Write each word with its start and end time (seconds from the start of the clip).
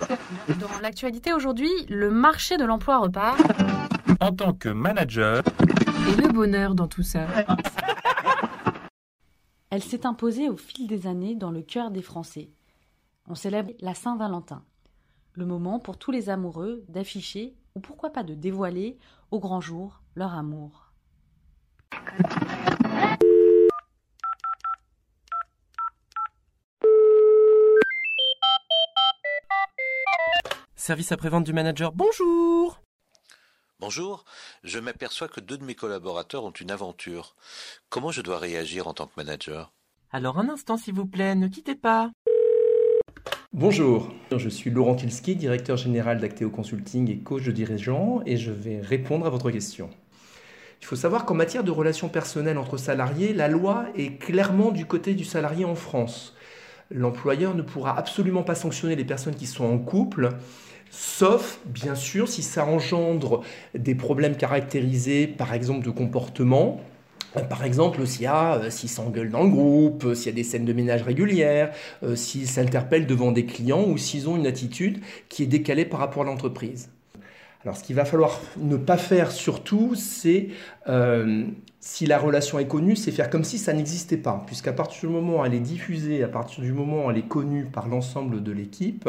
Dans 0.60 0.80
l'actualité 0.80 1.32
aujourd'hui, 1.32 1.70
le 1.88 2.10
marché 2.10 2.56
de 2.56 2.64
l'emploi 2.64 2.98
repart. 2.98 3.40
En 4.20 4.32
tant 4.32 4.52
que 4.52 4.68
manager, 4.68 5.42
Et 6.08 6.20
le 6.20 6.28
bonheur 6.32 6.74
dans 6.74 6.88
tout 6.88 7.02
ça. 7.02 7.26
Elle 9.70 9.82
s'est 9.82 10.06
imposée 10.06 10.48
au 10.48 10.56
fil 10.56 10.86
des 10.86 11.06
années 11.06 11.34
dans 11.34 11.50
le 11.50 11.62
cœur 11.62 11.90
des 11.90 12.02
Français. 12.02 12.50
On 13.26 13.34
célèbre 13.34 13.72
la 13.80 13.94
Saint-Valentin, 13.94 14.64
le 15.32 15.46
moment 15.46 15.78
pour 15.78 15.96
tous 15.96 16.10
les 16.10 16.28
amoureux 16.28 16.84
d'afficher, 16.88 17.54
ou 17.74 17.80
pourquoi 17.80 18.10
pas 18.10 18.22
de 18.22 18.34
dévoiler, 18.34 18.98
au 19.30 19.40
grand 19.40 19.60
jour, 19.60 20.02
leur 20.14 20.34
amour. 20.34 20.92
Service 30.84 31.12
après-vente 31.12 31.44
du 31.44 31.52
manager, 31.52 31.92
bonjour 31.92 32.82
Bonjour, 33.78 34.24
je 34.64 34.80
m'aperçois 34.80 35.28
que 35.28 35.38
deux 35.38 35.56
de 35.56 35.62
mes 35.62 35.76
collaborateurs 35.76 36.42
ont 36.42 36.50
une 36.50 36.72
aventure. 36.72 37.36
Comment 37.88 38.10
je 38.10 38.20
dois 38.20 38.40
réagir 38.40 38.88
en 38.88 38.92
tant 38.92 39.06
que 39.06 39.12
manager? 39.16 39.72
Alors 40.10 40.40
un 40.40 40.48
instant 40.48 40.76
s'il 40.76 40.94
vous 40.94 41.06
plaît, 41.06 41.36
ne 41.36 41.46
quittez 41.46 41.76
pas. 41.76 42.10
Bonjour, 43.52 44.12
je 44.36 44.48
suis 44.48 44.70
Laurent 44.70 44.96
Kilski, 44.96 45.36
directeur 45.36 45.76
général 45.76 46.18
d'Acteo 46.18 46.50
Consulting 46.50 47.08
et 47.12 47.18
coach 47.20 47.44
de 47.44 47.52
dirigeants, 47.52 48.20
et 48.26 48.36
je 48.36 48.50
vais 48.50 48.80
répondre 48.80 49.24
à 49.24 49.30
votre 49.30 49.52
question. 49.52 49.88
Il 50.80 50.86
faut 50.86 50.96
savoir 50.96 51.26
qu'en 51.26 51.34
matière 51.34 51.62
de 51.62 51.70
relations 51.70 52.08
personnelles 52.08 52.58
entre 52.58 52.76
salariés, 52.76 53.34
la 53.34 53.46
loi 53.46 53.84
est 53.94 54.18
clairement 54.18 54.72
du 54.72 54.84
côté 54.86 55.14
du 55.14 55.24
salarié 55.24 55.64
en 55.64 55.76
France. 55.76 56.34
L'employeur 56.90 57.54
ne 57.54 57.62
pourra 57.62 57.96
absolument 57.96 58.42
pas 58.42 58.56
sanctionner 58.56 58.96
les 58.96 59.04
personnes 59.04 59.36
qui 59.36 59.46
sont 59.46 59.64
en 59.64 59.78
couple, 59.78 60.30
sauf 60.92 61.58
bien 61.64 61.94
sûr 61.94 62.28
si 62.28 62.42
ça 62.42 62.66
engendre 62.66 63.42
des 63.74 63.94
problèmes 63.94 64.36
caractérisés 64.36 65.26
par 65.26 65.54
exemple 65.54 65.84
de 65.84 65.90
comportement, 65.90 66.80
euh, 67.36 67.40
par 67.40 67.64
exemple, 67.64 68.06
s'il 68.06 68.22
y 68.22 68.26
euh, 68.26 68.70
s'ils 68.70 68.90
s'engueulent 68.90 69.30
dans 69.30 69.44
le 69.44 69.48
groupe, 69.50 70.04
euh, 70.04 70.14
s'il 70.14 70.26
y 70.26 70.28
a 70.30 70.32
des 70.36 70.44
scènes 70.44 70.64
de 70.66 70.72
ménage 70.72 71.02
régulières, 71.02 71.72
euh, 72.02 72.14
s'ils 72.14 72.46
s'interpellent 72.46 73.06
devant 73.06 73.32
des 73.32 73.46
clients 73.46 73.84
ou 73.88 73.96
s'ils 73.96 74.28
ont 74.28 74.36
une 74.36 74.46
attitude 74.46 75.00
qui 75.28 75.44
est 75.44 75.46
décalée 75.46 75.86
par 75.86 76.00
rapport 76.00 76.22
à 76.22 76.26
l'entreprise. 76.26 76.90
Alors, 77.64 77.76
ce 77.76 77.84
qu'il 77.84 77.94
va 77.94 78.04
falloir 78.04 78.40
ne 78.58 78.76
pas 78.76 78.96
faire 78.96 79.30
surtout, 79.30 79.94
c'est, 79.94 80.48
euh, 80.88 81.44
si 81.78 82.06
la 82.06 82.18
relation 82.18 82.58
est 82.58 82.66
connue, 82.66 82.96
c'est 82.96 83.12
faire 83.12 83.30
comme 83.30 83.44
si 83.44 83.56
ça 83.56 83.72
n'existait 83.72 84.16
pas, 84.16 84.42
puisqu'à 84.46 84.72
partir 84.72 85.08
du 85.08 85.14
moment 85.14 85.40
où 85.40 85.44
elle 85.44 85.54
est 85.54 85.60
diffusée, 85.60 86.24
à 86.24 86.28
partir 86.28 86.64
du 86.64 86.72
moment 86.72 87.06
où 87.06 87.10
elle 87.10 87.18
est 87.18 87.28
connue 87.28 87.66
par 87.66 87.86
l'ensemble 87.86 88.42
de 88.42 88.50
l'équipe, 88.50 89.08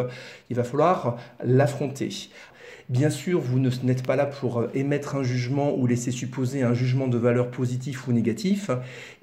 il 0.52 0.56
va 0.56 0.64
falloir 0.64 1.18
l'affronter. 1.44 2.10
Bien 2.90 3.10
sûr, 3.10 3.40
vous 3.40 3.58
n'êtes 3.60 4.06
pas 4.06 4.16
là 4.16 4.28
pour 4.28 4.60
euh, 4.60 4.70
émettre 4.76 5.16
un 5.16 5.24
jugement 5.24 5.74
ou 5.76 5.88
laisser 5.88 6.12
supposer 6.12 6.62
un 6.62 6.76
jugement 6.76 7.08
de 7.08 7.18
valeur 7.18 7.50
positif 7.50 8.08
ou 8.08 8.12
négatif, 8.12 8.70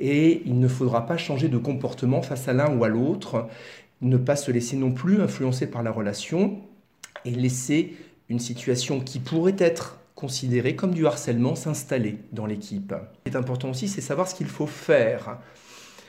et 0.00 0.42
il 0.44 0.58
ne 0.58 0.66
faudra 0.66 1.06
pas 1.06 1.18
changer 1.18 1.48
de 1.48 1.58
comportement 1.58 2.22
face 2.22 2.48
à 2.48 2.52
l'un 2.52 2.74
ou 2.76 2.82
à 2.82 2.88
l'autre, 2.88 3.46
ne 4.00 4.16
pas 4.16 4.34
se 4.34 4.50
laisser 4.50 4.76
non 4.76 4.90
plus 4.90 5.20
influencer 5.20 5.68
par 5.68 5.84
la 5.84 5.92
relation, 5.92 6.58
et 7.24 7.32
laisser 7.32 7.94
une 8.30 8.38
situation 8.38 9.00
qui 9.00 9.18
pourrait 9.18 9.56
être 9.58 9.98
considérée 10.14 10.76
comme 10.76 10.94
du 10.94 11.06
harcèlement 11.06 11.56
s'installer 11.56 12.18
dans 12.32 12.46
l'équipe. 12.46 12.94
Ce 12.94 13.30
qui 13.30 13.34
est 13.34 13.36
important 13.36 13.70
aussi, 13.70 13.88
c'est 13.88 14.00
savoir 14.00 14.28
ce 14.28 14.34
qu'il 14.34 14.46
faut 14.46 14.66
faire. 14.66 15.38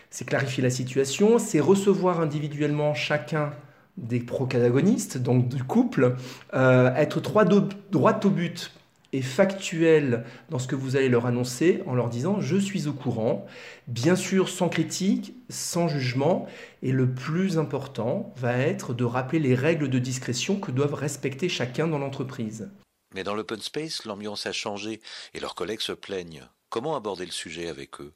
C'est 0.09 0.25
clarifier 0.25 0.61
la 0.61 0.69
situation, 0.69 1.39
c'est 1.39 1.59
recevoir 1.59 2.21
individuellement 2.21 2.93
chacun 2.93 3.51
des 3.97 4.19
protagonistes, 4.19 5.17
donc 5.17 5.47
du 5.47 5.63
couple, 5.63 6.15
euh, 6.53 6.93
être 6.95 7.21
droit, 7.21 7.45
droit 7.45 8.19
au 8.23 8.29
but 8.29 8.71
et 9.13 9.21
factuel 9.21 10.25
dans 10.49 10.59
ce 10.59 10.67
que 10.67 10.75
vous 10.75 10.95
allez 10.95 11.09
leur 11.09 11.25
annoncer 11.25 11.83
en 11.85 11.93
leur 11.93 12.09
disant 12.09 12.39
je 12.39 12.57
suis 12.57 12.87
au 12.87 12.93
courant, 12.93 13.45
bien 13.87 14.15
sûr 14.15 14.49
sans 14.49 14.69
critique, 14.69 15.33
sans 15.49 15.87
jugement, 15.87 16.47
et 16.81 16.91
le 16.91 17.13
plus 17.13 17.57
important 17.57 18.33
va 18.37 18.57
être 18.57 18.93
de 18.93 19.03
rappeler 19.03 19.39
les 19.39 19.55
règles 19.55 19.89
de 19.89 19.99
discrétion 19.99 20.59
que 20.59 20.71
doivent 20.71 20.93
respecter 20.93 21.49
chacun 21.49 21.87
dans 21.87 21.99
l'entreprise. 21.99 22.69
Mais 23.13 23.23
dans 23.23 23.35
l'open 23.35 23.59
space, 23.59 24.05
l'ambiance 24.05 24.45
a 24.45 24.53
changé 24.53 25.01
et 25.33 25.39
leurs 25.39 25.55
collègues 25.55 25.81
se 25.81 25.91
plaignent. 25.91 26.47
Comment 26.69 26.95
aborder 26.95 27.25
le 27.25 27.31
sujet 27.31 27.67
avec 27.67 27.99
eux? 27.99 28.13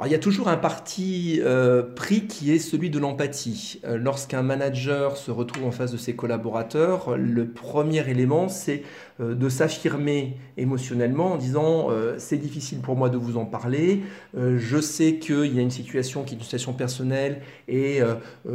Alors 0.00 0.08
il 0.08 0.12
y 0.12 0.16
a 0.16 0.18
toujours 0.18 0.48
un 0.48 0.56
parti 0.56 1.40
euh, 1.42 1.82
pris 1.82 2.26
qui 2.26 2.54
est 2.54 2.58
celui 2.58 2.88
de 2.88 2.98
l'empathie. 2.98 3.82
Euh, 3.84 3.98
Lorsqu'un 3.98 4.40
manager 4.40 5.18
se 5.18 5.30
retrouve 5.30 5.66
en 5.66 5.72
face 5.72 5.92
de 5.92 5.98
ses 5.98 6.16
collaborateurs, 6.16 7.18
le 7.18 7.46
premier 7.46 8.08
élément 8.08 8.48
c'est 8.48 8.82
euh, 9.20 9.34
de 9.34 9.48
s'affirmer 9.50 10.38
émotionnellement 10.56 11.32
en 11.32 11.36
disant 11.36 11.88
c'est 12.16 12.38
difficile 12.38 12.78
pour 12.80 12.96
moi 12.96 13.10
de 13.10 13.18
vous 13.18 13.36
en 13.36 13.44
parler, 13.44 14.02
je 14.34 14.80
sais 14.80 15.16
qu'il 15.16 15.54
y 15.54 15.58
a 15.58 15.62
une 15.62 15.70
situation 15.70 16.22
qui 16.22 16.34
est 16.34 16.38
une 16.38 16.42
situation 16.42 16.72
personnelle 16.72 17.40
et 17.68 18.00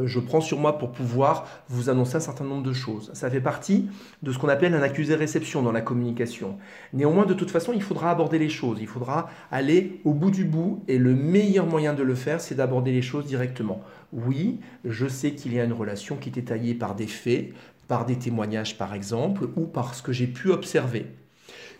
je 0.04 0.20
prends 0.20 0.42
sur 0.42 0.60
moi 0.60 0.78
pour 0.78 0.92
pouvoir 0.92 1.48
vous 1.68 1.90
annoncer 1.90 2.18
un 2.18 2.20
certain 2.20 2.44
nombre 2.44 2.62
de 2.62 2.74
choses. 2.74 3.10
Ça 3.14 3.30
fait 3.30 3.42
partie 3.42 3.88
de 4.22 4.32
ce 4.32 4.38
qu'on 4.38 4.50
appelle 4.50 4.76
un 4.76 4.84
accusé-réception 4.84 5.64
dans 5.64 5.72
la 5.72 5.82
communication. 5.82 6.58
Néanmoins, 6.94 7.26
de 7.26 7.34
toute 7.34 7.50
façon, 7.50 7.74
il 7.74 7.82
faudra 7.82 8.12
aborder 8.12 8.38
les 8.38 8.50
choses, 8.50 8.78
il 8.82 8.88
faudra 8.88 9.30
aller 9.52 10.00
au 10.04 10.14
bout 10.14 10.32
du 10.32 10.46
bout 10.46 10.84
et 10.88 10.95
le 10.98 11.16
meilleur 11.16 11.66
moyen 11.66 11.94
de 11.94 12.04
le 12.04 12.16
faire, 12.16 12.42
c'est 12.42 12.56
d'aborder 12.56 12.92
les 12.92 13.02
choses 13.02 13.26
directement. 13.26 13.82
Oui, 14.14 14.60
je 14.84 15.08
sais 15.08 15.32
qu'il 15.32 15.54
y 15.54 15.60
a 15.60 15.64
une 15.64 15.74
relation 15.74 16.16
qui 16.16 16.30
est 16.30 16.38
étayée 16.38 16.74
par 16.74 16.96
des 16.96 17.08
faits, 17.08 17.54
par 17.88 18.06
des 18.06 18.18
témoignages 18.18 18.78
par 18.78 18.94
exemple, 18.94 19.48
ou 19.56 19.66
par 19.66 19.96
ce 19.96 20.02
que 20.02 20.12
j'ai 20.12 20.28
pu 20.28 20.52
observer. 20.52 21.06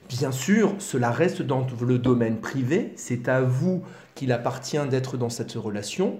Bien 0.10 0.32
sûr, 0.32 0.76
cela 0.80 1.10
reste 1.12 1.42
dans 1.42 1.66
le 1.82 1.98
domaine 1.98 2.38
privé, 2.38 2.94
c'est 2.96 3.28
à 3.28 3.42
vous 3.42 3.84
qu'il 4.14 4.32
appartient 4.32 4.88
d'être 4.90 5.18
dans 5.18 5.30
cette 5.30 5.54
relation, 5.54 6.20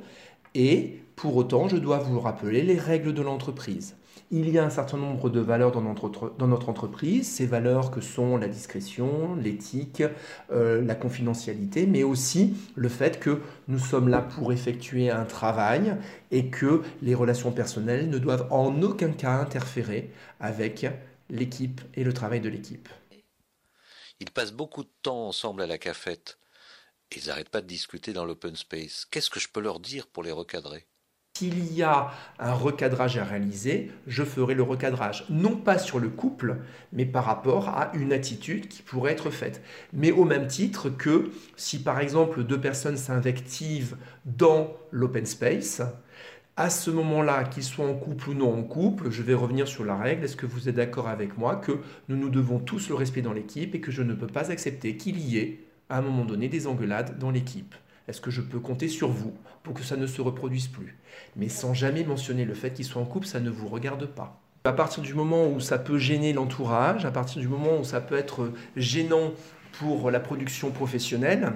et 0.56 1.00
pour 1.16 1.36
autant, 1.36 1.68
je 1.68 1.78
dois 1.78 2.00
vous 2.00 2.20
rappeler 2.20 2.62
les 2.62 2.78
règles 2.78 3.14
de 3.14 3.22
l'entreprise. 3.22 3.96
Il 4.32 4.50
y 4.50 4.58
a 4.58 4.66
un 4.66 4.72
certain 4.72 4.98
nombre 4.98 5.30
de 5.30 5.40
valeurs 5.40 5.72
dans 5.72 5.82
notre, 5.82 6.70
entreprise, 6.70 7.32
ces 7.32 7.46
valeurs 7.46 7.92
que 7.92 8.02
sont 8.02 8.38
la 8.38 8.48
discrétion, 8.48 9.36
l'éthique, 9.36 10.04
euh, 10.52 10.82
la 10.82 10.96
confidentialité, 10.96 11.86
mais 11.86 12.02
aussi 12.02 12.56
le 12.74 12.90
fait 12.90 13.20
que 13.20 13.42
nous 13.68 13.78
sommes 13.78 14.08
là 14.08 14.22
pour 14.22 14.52
effectuer 14.52 15.12
un 15.12 15.26
travail 15.26 15.96
et 16.32 16.50
que 16.50 16.82
les 17.04 17.14
relations 17.14 17.52
personnelles 17.52 18.10
ne 18.10 18.18
doivent 18.18 18.48
en 18.52 18.82
aucun 18.82 19.12
cas 19.12 19.40
interférer 19.40 20.12
avec 20.40 20.88
l'équipe 21.30 21.82
et 21.94 22.04
le 22.04 22.14
travail 22.14 22.42
de 22.42 22.50
l'équipe. 22.50 22.90
Ils 24.20 24.32
passent 24.32 24.54
beaucoup 24.54 24.84
de 24.84 24.92
temps 25.04 25.28
ensemble 25.28 25.62
à 25.62 25.68
la 25.68 25.78
cafette. 25.78 26.40
Ils 27.16 27.28
n'arrêtent 27.28 27.50
pas 27.50 27.62
de 27.62 27.68
discuter 27.68 28.12
dans 28.12 28.26
l'open 28.26 28.56
space. 28.56 29.06
Qu'est-ce 29.06 29.30
que 29.30 29.40
je 29.40 29.50
peux 29.50 29.62
leur 29.62 29.80
dire 29.80 30.08
pour 30.08 30.24
les 30.24 30.32
recadrer? 30.32 30.88
S'il 31.38 31.74
y 31.74 31.84
a 31.84 32.12
un 32.40 32.54
recadrage 32.54 33.18
à 33.18 33.26
réaliser, 33.26 33.92
je 34.08 34.24
ferai 34.24 34.54
le 34.54 34.64
recadrage, 34.64 35.26
non 35.30 35.58
pas 35.58 35.78
sur 35.78 36.00
le 36.00 36.08
couple, 36.08 36.60
mais 36.94 37.06
par 37.06 37.26
rapport 37.26 37.68
à 37.68 37.92
une 37.94 38.14
attitude 38.14 38.70
qui 38.70 38.82
pourrait 38.82 39.12
être 39.12 39.30
faite. 39.32 39.62
Mais 39.92 40.14
au 40.14 40.24
même 40.24 40.48
titre 40.48 40.90
que 40.90 41.32
si 41.58 41.84
par 41.84 42.00
exemple 42.00 42.46
deux 42.46 42.62
personnes 42.62 42.96
s'invectivent 42.96 43.98
dans 44.24 44.72
l'open 44.92 45.26
space, 45.26 45.82
à 46.56 46.70
ce 46.70 46.90
moment-là, 46.90 47.44
qu'ils 47.44 47.64
soient 47.64 47.86
en 47.86 47.96
couple 47.96 48.30
ou 48.30 48.34
non 48.34 48.58
en 48.58 48.64
couple, 48.64 49.12
je 49.12 49.22
vais 49.22 49.34
revenir 49.34 49.68
sur 49.68 49.84
la 49.84 49.98
règle. 49.98 50.24
Est-ce 50.24 50.38
que 50.38 50.46
vous 50.46 50.70
êtes 50.70 50.76
d'accord 50.76 51.10
avec 51.10 51.38
moi 51.38 51.58
que 51.58 51.74
nous 52.08 52.16
nous 52.16 52.30
devons 52.30 52.60
tous 52.60 52.88
le 52.88 52.96
respect 52.96 53.22
dans 53.22 53.34
l'équipe 53.34 53.76
et 53.76 53.82
que 53.82 53.92
je 53.92 54.04
ne 54.04 54.14
peux 54.14 54.28
pas 54.28 54.52
accepter 54.52 54.96
qu'il 54.96 55.20
y 55.20 55.38
ait, 55.38 55.66
à 55.90 55.98
un 55.98 56.02
moment 56.02 56.24
donné, 56.24 56.48
des 56.48 56.66
engueulades 56.66 57.20
dans 57.20 57.30
l'équipe? 57.30 57.76
Est-ce 58.08 58.22
que 58.22 58.32
je 58.32 58.42
peux 58.42 58.60
compter 58.60 58.88
sur 58.88 59.10
vous 59.10 59.34
pour 59.64 59.74
que 59.74 59.84
ça 59.84 59.98
ne 59.98 60.06
se 60.06 60.22
reproduise 60.22 60.68
plus? 60.68 60.98
Mais 61.36 61.50
sans 61.50 61.74
jamais 61.74 62.04
mentionner 62.04 62.46
le 62.46 62.54
fait 62.54 62.72
qu'ils 62.72 62.86
soient 62.86 63.02
en 63.02 63.06
couple, 63.06 63.26
ça 63.26 63.40
ne 63.40 63.50
vous 63.50 63.68
regarde 63.68 64.06
pas. 64.06 64.40
À 64.66 64.74
partir 64.74 65.04
du 65.04 65.14
moment 65.14 65.48
où 65.48 65.60
ça 65.60 65.78
peut 65.78 65.98
gêner 65.98 66.34
l'entourage, 66.34 67.06
à 67.06 67.12
partir 67.12 67.42
du 67.42 67.48
moment 67.48 67.80
où 67.80 67.84
ça 67.84 68.02
peut 68.02 68.16
être 68.16 68.52
gênant 68.76 69.32
pour 69.80 70.10
la 70.12 70.20
production 70.20 70.72
professionnelle, 70.72 71.54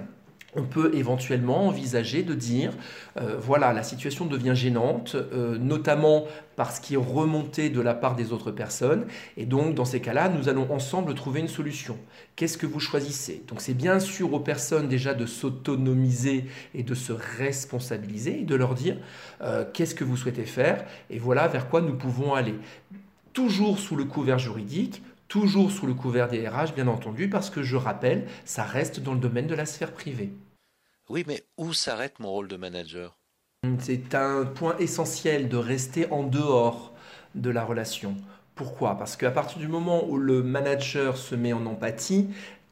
on 0.56 0.64
peut 0.64 0.92
éventuellement 0.94 1.68
envisager 1.68 2.24
de 2.24 2.34
dire, 2.34 2.72
euh, 3.18 3.38
voilà, 3.40 3.74
la 3.74 3.84
situation 3.84 4.26
devient 4.26 4.56
gênante, 4.56 5.16
euh, 5.16 5.58
notamment 5.58 6.26
parce 6.56 6.80
qui 6.80 6.96
est 6.96 6.98
remonté 6.98 7.70
de 7.70 7.80
la 7.80 7.94
part 7.94 8.16
des 8.16 8.34
autres 8.34 8.52
personnes, 8.52 9.06
et 9.38 9.46
donc 9.46 9.76
dans 9.76 9.86
ces 9.86 10.02
cas-là, 10.02 10.30
nous 10.30 10.50
allons 10.50 10.72
ensemble 10.72 11.14
trouver 11.14 11.40
une 11.40 11.48
solution. 11.48 11.98
Qu'est-ce 12.36 12.58
que 12.58 12.66
vous 12.66 12.80
choisissez? 12.80 13.44
Donc 13.48 13.62
c'est 13.62 13.74
bien 13.74 14.00
sûr 14.00 14.34
aux 14.34 14.40
personnes 14.40 14.88
déjà 14.88 15.14
de 15.14 15.26
s'autonomiser 15.26 16.46
et 16.74 16.84
de 16.84 16.96
se 16.96 17.14
responsabiliser, 17.14 18.42
et 18.42 18.46
de 18.46 18.56
leur 18.56 18.74
dire, 18.74 18.98
euh, 19.42 19.66
qu'est-ce 19.72 19.96
que 19.96 20.04
vous 20.04 20.18
souhaitez 20.18 20.46
faire, 20.46 20.84
et 21.10 21.20
voilà 21.20 21.48
vers 21.48 21.70
quoi 21.70 21.82
nous 21.82 21.96
pouvons 21.96 22.34
aller. 22.34 22.56
Toujours 23.34 23.80
sous 23.80 23.96
le 23.96 24.06
couvert 24.06 24.40
juridique, 24.40 25.02
toujours 25.30 25.72
sous 25.72 25.88
le 25.88 25.94
couvert 25.94 26.28
des 26.28 26.46
RH, 26.46 26.74
bien 26.76 26.88
entendu, 26.88 27.30
parce 27.30 27.50
que 27.50 27.64
je 27.64 27.78
rappelle, 27.78 28.28
ça 28.44 28.64
reste 28.64 29.00
dans 29.00 29.14
le 29.14 29.20
domaine 29.20 29.48
de 29.48 29.56
la 29.56 29.66
sphère 29.66 29.94
privée. 29.94 30.34
Oui, 31.08 31.24
mais 31.26 31.44
où 31.58 31.72
s'arrête 31.72 32.20
mon 32.20 32.30
rôle 32.30 32.50
de 32.50 32.58
manager? 32.58 33.18
C'est 33.80 34.16
un 34.16 34.46
point 34.46 34.78
essentiel 34.78 35.48
de 35.48 35.58
rester 35.58 36.12
en 36.12 36.24
dehors 36.24 36.94
de 37.36 37.50
la 37.50 37.64
relation. 37.64 38.16
Pourquoi? 38.56 38.98
Parce 38.98 39.16
qu'à 39.16 39.32
partir 39.32 39.60
du 39.60 39.68
moment 39.68 40.06
où 40.08 40.18
le 40.18 40.44
manager 40.44 41.16
se 41.16 41.36
met 41.36 41.54
en 41.54 41.66
empathie, 41.66 42.28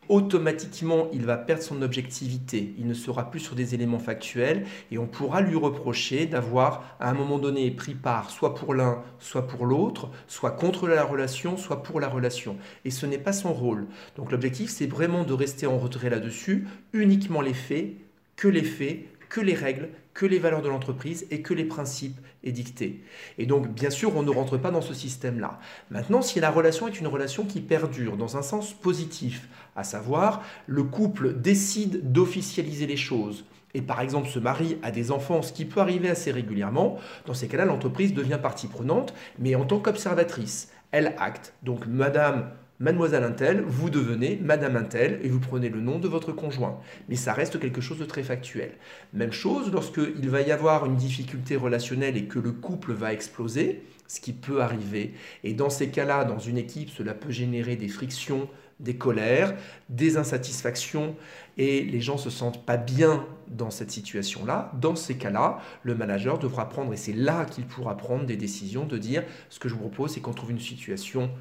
automatiquement, 0.10 1.08
il 1.14 1.26
va 1.26 1.38
perdre 1.38 1.64
son 1.64 1.82
objectivité. 1.82 2.74
Il 2.78 2.88
ne 2.88 2.94
sera 2.94 3.30
plus 3.30 3.40
sur 3.40 3.56
des 3.56 3.76
éléments 3.76 4.00
factuels 4.00 4.66
et 4.92 4.98
on 4.98 5.08
pourra 5.08 5.42
lui 5.42 5.56
reprocher 5.56 6.26
d'avoir, 6.26 6.96
à 7.00 7.10
un 7.10 7.14
moment 7.14 7.40
donné, 7.40 7.72
pris 7.72 7.94
part 7.94 8.30
soit 8.30 8.56
pour 8.56 8.74
l'un, 8.74 9.04
soit 9.20 9.48
pour 9.48 9.66
l'autre, 9.66 10.10
soit 10.28 10.52
contre 10.52 10.88
la 10.88 11.04
relation, 11.04 11.58
soit 11.58 11.84
pour 11.84 12.00
la 12.00 12.08
relation. 12.08 12.58
Et 12.86 12.92
ce 12.92 13.06
n'est 13.06 13.18
pas 13.18 13.34
son 13.34 13.54
rôle. 13.54 13.88
Donc 14.16 14.32
l'objectif, 14.32 14.70
c'est 14.70 14.88
vraiment 14.88 15.24
de 15.24 15.34
rester 15.34 15.68
en 15.68 15.78
retrait 15.78 16.10
là-dessus, 16.10 16.68
uniquement 16.94 17.42
les 17.42 17.54
faits, 17.54 17.94
que 18.36 18.48
les 18.48 18.64
faits, 18.64 19.06
que 19.30 19.42
les 19.42 19.54
règles, 19.54 19.90
que 20.14 20.26
les 20.26 20.40
valeurs 20.40 20.62
de 20.62 20.70
l'entreprise 20.70 21.28
et 21.32 21.42
que 21.42 21.54
les 21.54 21.66
principes 21.66 22.18
édictés. 22.44 23.04
Et 23.38 23.46
donc, 23.46 23.68
bien 23.68 23.90
sûr, 23.90 24.16
on 24.16 24.24
ne 24.24 24.32
rentre 24.32 24.58
pas 24.58 24.72
dans 24.72 24.82
ce 24.82 24.94
système-là. 24.94 25.60
Maintenant, 25.92 26.22
si 26.22 26.40
la 26.40 26.50
relation 26.50 26.88
est 26.88 27.00
une 27.00 27.08
relation 27.08 27.46
qui 27.46 27.62
perdure 27.62 28.18
dans 28.18 28.38
un 28.38 28.42
sens 28.42 28.74
positif, 28.74 29.48
à 29.76 29.84
savoir, 29.84 30.44
le 30.66 30.84
couple 30.84 31.34
décide 31.34 32.12
d'officialiser 32.12 32.88
les 32.88 32.98
choses, 32.98 33.46
et 33.74 33.82
par 33.82 34.02
exemple 34.02 34.28
se 34.28 34.40
marie 34.40 34.78
à 34.82 34.92
des 34.92 35.12
enfants, 35.12 35.42
ce 35.42 35.54
qui 35.54 35.66
peut 35.66 35.82
arriver 35.82 36.10
assez 36.10 36.32
régulièrement, 36.32 36.98
dans 37.26 37.34
ces 37.34 37.48
cas-là, 37.48 37.66
l'entreprise 37.66 38.14
devient 38.14 38.40
partie 38.42 38.68
prenante, 38.68 39.14
mais 39.38 39.56
en 39.56 39.66
tant 39.66 39.80
qu'observatrice. 39.80 40.72
Elle 40.92 41.16
acte. 41.20 41.54
Donc, 41.64 41.86
madame 41.86 42.50
Mademoiselle 42.80 43.24
Intel, 43.24 43.64
vous 43.66 43.90
devenez 43.90 44.40
Madame 44.40 44.76
Intel 44.76 45.20
et 45.24 45.30
vous 45.30 45.40
prenez 45.40 45.68
le 45.68 45.82
nom 45.82 45.98
de 45.98 46.08
votre 46.08 46.32
conjoint. 46.32 46.80
Mais 47.10 47.16
ça 47.16 47.34
reste 47.34 47.60
quelque 47.60 47.82
chose 47.82 47.98
de 47.98 48.06
très 48.06 48.22
factuel. 48.22 48.74
Même 49.14 49.32
chose 49.32 49.72
lorsqu'il 49.72 50.30
va 50.30 50.42
y 50.42 50.52
avoir 50.52 50.86
une 50.86 50.96
difficulté 50.96 51.56
relationnelle 51.56 52.18
et 52.18 52.26
que 52.26 52.38
le 52.38 52.52
couple 52.52 52.94
va 52.94 53.14
exploser, 53.14 53.82
ce 54.08 54.20
qui 54.20 54.32
peut 54.32 54.62
arriver. 54.62 55.16
Et 55.44 55.56
dans 55.56 55.72
ces 55.72 55.90
cas-là, 55.90 56.24
dans 56.24 56.38
une 56.38 56.60
équipe, 56.60 56.92
cela 56.92 57.16
peut 57.16 57.32
générer 57.32 57.78
des 57.78 57.88
frictions, 57.88 58.48
des 58.80 58.96
colères, 58.96 59.56
des 59.90 60.18
insatisfactions 60.18 61.16
et 61.58 61.82
les 61.84 62.00
gens 62.00 62.18
se 62.20 62.30
sentent 62.30 62.64
pas 62.64 62.78
bien 62.78 63.26
dans 63.48 63.72
cette 63.72 63.90
situation-là. 63.90 64.72
Dans 64.80 64.96
ces 64.96 65.16
cas-là, 65.16 65.58
le 65.82 65.96
manager 65.96 66.38
devra 66.38 66.70
prendre, 66.70 66.94
et 66.94 66.98
c'est 66.98 67.14
là 67.14 67.46
qu'il 67.46 67.66
pourra 67.66 67.98
prendre 67.98 68.28
des 68.28 68.38
décisions 68.38 68.86
de 68.86 69.00
dire 69.00 69.24
ce 69.50 69.60
que 69.60 69.68
je 69.68 69.74
vous 69.74 69.80
propose, 69.80 70.12
c'est 70.12 70.20
qu'on 70.20 70.34
trouve 70.34 70.52
une 70.52 70.60
situation 70.60 71.32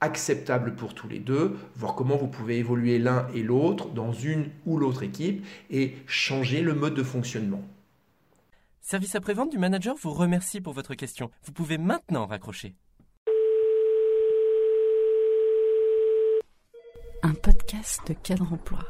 acceptable 0.00 0.74
pour 0.74 0.94
tous 0.94 1.08
les 1.08 1.18
deux, 1.18 1.56
voir 1.76 1.94
comment 1.94 2.16
vous 2.16 2.28
pouvez 2.28 2.58
évoluer 2.58 2.98
l'un 2.98 3.28
et 3.34 3.42
l'autre 3.42 3.88
dans 3.90 4.12
une 4.12 4.50
ou 4.66 4.78
l'autre 4.78 5.02
équipe 5.02 5.44
et 5.70 5.94
changer 6.06 6.62
le 6.62 6.74
mode 6.74 6.94
de 6.94 7.02
fonctionnement. 7.02 7.62
Service 8.80 9.14
après-vente 9.14 9.50
du 9.50 9.58
manager 9.58 9.94
vous 10.00 10.12
remercie 10.12 10.60
pour 10.60 10.72
votre 10.72 10.94
question. 10.94 11.30
Vous 11.44 11.52
pouvez 11.52 11.78
maintenant 11.78 12.26
raccrocher. 12.26 12.74
Un 17.22 17.34
podcast 17.34 18.00
de 18.08 18.14
cadre 18.14 18.52
emploi. 18.52 18.80